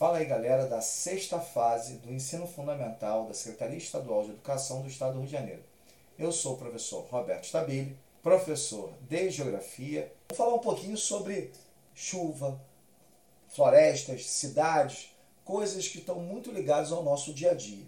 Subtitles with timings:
[0.00, 4.88] Fala aí, galera, da sexta fase do ensino fundamental da Secretaria Estadual de Educação do
[4.88, 5.62] Estado do Rio de Janeiro.
[6.18, 10.10] Eu sou o professor Roberto Stabile, professor de Geografia.
[10.30, 11.52] Vou falar um pouquinho sobre
[11.94, 12.58] chuva,
[13.50, 17.84] florestas, cidades, coisas que estão muito ligadas ao nosso dia a dia.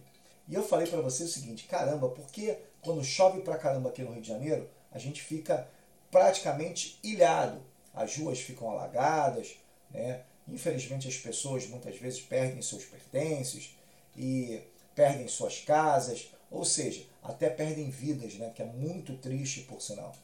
[0.47, 4.13] E eu falei para você o seguinte, caramba, porque quando chove pra caramba aqui no
[4.13, 5.67] Rio de Janeiro, a gente fica
[6.11, 7.63] praticamente ilhado.
[7.95, 9.57] As ruas ficam alagadas,
[9.91, 10.25] né?
[10.49, 13.77] Infelizmente, as pessoas muitas vezes perdem seus pertences
[14.17, 14.61] e
[14.95, 18.53] perdem suas casas, ou seja, até perdem vidas, né?
[18.55, 20.15] que é muito triste por sinal.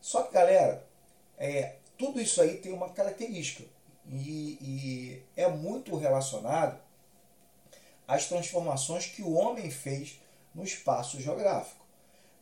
[0.00, 0.86] Só que, galera,
[1.36, 3.64] é, tudo isso aí tem uma característica
[4.06, 6.80] e, e é muito relacionado
[8.06, 10.20] às transformações que o homem fez
[10.54, 11.84] no espaço geográfico.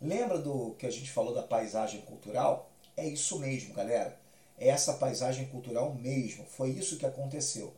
[0.01, 2.71] Lembra do que a gente falou da paisagem cultural?
[2.97, 4.26] É isso mesmo, galera
[4.59, 6.45] essa paisagem cultural mesmo.
[6.45, 7.73] Foi isso que aconteceu.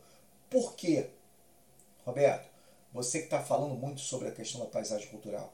[0.49, 1.09] Por quê?
[2.05, 2.49] Roberto,
[2.93, 5.53] você que está falando muito sobre a questão da paisagem cultural.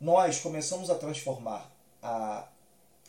[0.00, 1.70] Nós começamos a transformar
[2.02, 2.48] a,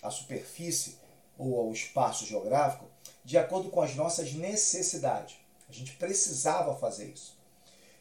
[0.02, 0.98] a superfície
[1.38, 2.86] ou o espaço geográfico
[3.26, 5.38] de acordo com as nossas necessidades.
[5.68, 7.38] A gente precisava fazer isso.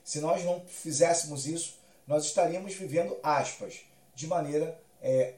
[0.05, 3.81] Se nós não fizéssemos isso, nós estaríamos vivendo, aspas,
[4.15, 5.34] de maneira é,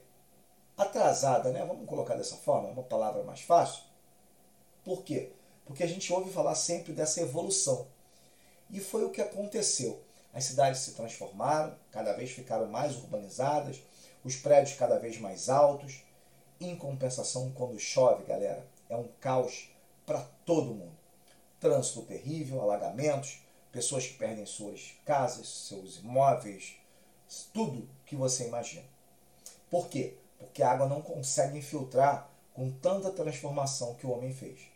[0.76, 1.64] atrasada, né?
[1.64, 3.82] Vamos colocar dessa forma, uma palavra mais fácil.
[4.84, 5.32] Por quê?
[5.64, 7.86] Porque a gente ouve falar sempre dessa evolução.
[8.70, 10.02] E foi o que aconteceu.
[10.32, 13.80] As cidades se transformaram, cada vez ficaram mais urbanizadas,
[14.24, 16.02] os prédios cada vez mais altos.
[16.60, 19.70] Em compensação, quando chove, galera, é um caos
[20.04, 20.96] para todo mundo.
[21.60, 23.38] Trânsito terrível, alagamentos,
[23.72, 26.76] pessoas que perdem suas casas, seus imóveis,
[27.52, 28.84] tudo que você imagina.
[29.70, 30.14] Por quê?
[30.38, 34.73] Porque a água não consegue infiltrar com tanta transformação que o homem fez.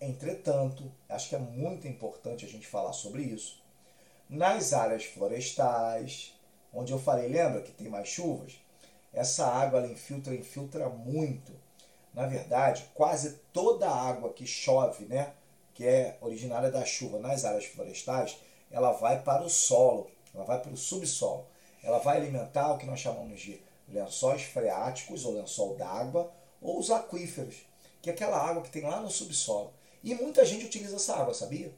[0.00, 3.60] Entretanto, acho que é muito importante a gente falar sobre isso.
[4.28, 6.34] Nas áreas florestais,
[6.72, 8.60] onde eu falei, lembra que tem mais chuvas?
[9.12, 11.52] Essa água ela infiltra, infiltra muito.
[12.14, 15.32] Na verdade, quase toda a água que chove, né,
[15.74, 18.38] que é originária da chuva nas áreas florestais,
[18.70, 21.46] ela vai para o solo, ela vai para o subsolo.
[21.82, 26.30] Ela vai alimentar o que nós chamamos de lençóis freáticos ou lençol d'água
[26.60, 27.56] ou os aquíferos,
[28.02, 29.72] que é aquela água que tem lá no subsolo.
[30.02, 31.72] E muita gente utiliza essa água, sabia?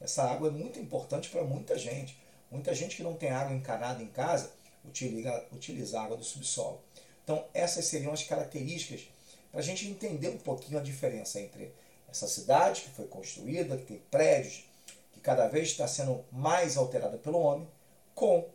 [0.00, 2.16] Essa água é muito importante para muita gente.
[2.50, 4.50] Muita gente que não tem água encanada em casa
[4.84, 6.80] utiliza, utiliza água do subsolo.
[7.24, 9.08] Então, essas seriam as características
[9.50, 11.74] para a gente entender um pouquinho a diferença entre
[12.08, 14.64] essa cidade que foi construída, que tem prédios,
[15.12, 17.68] que cada vez está sendo mais alterada pelo homem,
[18.14, 18.48] com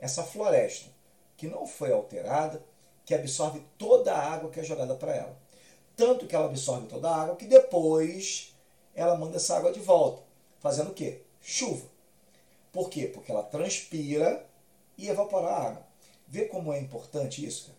[0.00, 0.90] essa floresta
[1.36, 2.62] que não foi alterada,
[3.04, 5.38] que absorve toda a água que é jogada para ela.
[5.98, 8.54] Tanto que ela absorve toda a água que depois
[8.94, 10.22] ela manda essa água de volta.
[10.60, 11.22] Fazendo o quê?
[11.42, 11.88] Chuva.
[12.72, 13.08] Por quê?
[13.08, 14.46] Porque ela transpira
[14.96, 15.82] e evapora a água.
[16.28, 17.78] Vê como é importante isso, cara?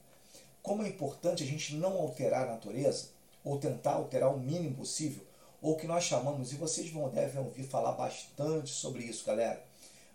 [0.62, 3.08] Como é importante a gente não alterar a natureza,
[3.42, 5.26] ou tentar alterar o mínimo possível,
[5.62, 9.64] ou que nós chamamos, e vocês vão devem ouvir falar bastante sobre isso, galera.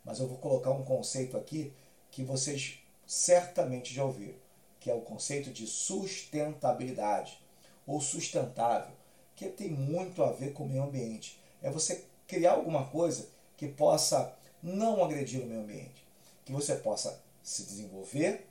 [0.05, 1.73] Mas eu vou colocar um conceito aqui
[2.11, 4.37] que vocês certamente já ouviram,
[4.79, 7.43] que é o conceito de sustentabilidade
[7.87, 8.93] ou sustentável,
[9.37, 11.41] que tem muito a ver com o meio ambiente.
[11.63, 16.07] É você criar alguma coisa que possa não agredir o meio ambiente,
[16.45, 18.47] que você possa se desenvolver,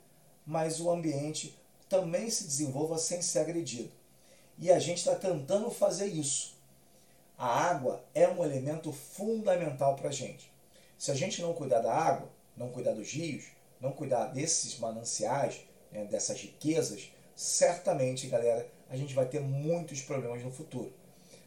[0.46, 1.58] mas o ambiente
[1.90, 3.92] também se desenvolva sem ser agredido.
[4.58, 6.56] E a gente está tentando fazer isso.
[7.38, 10.52] A água é um elemento fundamental para a gente.
[10.98, 13.46] Se a gente não cuidar da água, não cuidar dos rios,
[13.82, 15.62] não cuidar desses mananciais,
[15.92, 20.94] né, dessas riquezas, certamente, galera, a gente vai ter muitos problemas no futuro.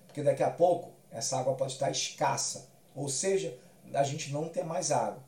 [0.09, 3.57] Porque daqui a pouco essa água pode estar escassa, ou seja,
[3.95, 5.23] a gente não ter mais água.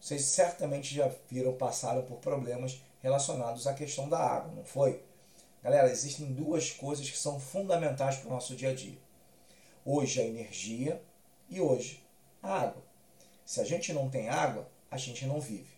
[0.00, 5.02] Vocês certamente já viram, passaram por problemas relacionados à questão da água, não foi?
[5.62, 8.98] Galera, existem duas coisas que são fundamentais para o nosso dia a dia.
[9.84, 11.02] Hoje a energia
[11.50, 12.02] e hoje
[12.42, 12.82] a água.
[13.44, 15.74] Se a gente não tem água, a gente não vive.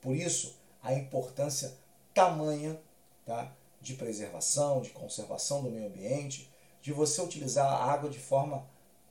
[0.00, 1.74] Por isso, a importância
[2.14, 2.80] tamanha
[3.26, 6.50] tá, de preservação, de conservação do meio ambiente,
[6.82, 8.66] de você utilizar a água de forma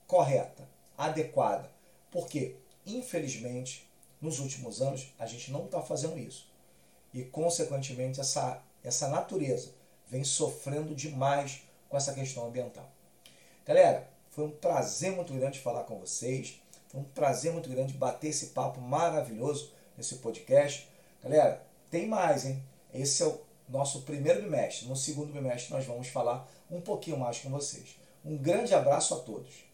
[0.07, 0.67] correta,
[0.97, 1.69] adequada.
[2.11, 2.55] Porque,
[2.85, 3.87] infelizmente,
[4.21, 6.49] nos últimos anos, a gente não está fazendo isso.
[7.13, 9.71] E, consequentemente, essa, essa natureza
[10.07, 12.89] vem sofrendo demais com essa questão ambiental.
[13.65, 16.61] Galera, foi um prazer muito grande falar com vocês.
[16.87, 20.87] Foi um prazer muito grande bater esse papo maravilhoso nesse podcast.
[21.23, 22.63] Galera, tem mais, hein?
[22.93, 23.39] Esse é o
[23.69, 24.87] nosso primeiro bimestre.
[24.87, 27.97] No segundo bimestre, nós vamos falar um pouquinho mais com vocês.
[28.25, 29.68] Um grande abraço a todos.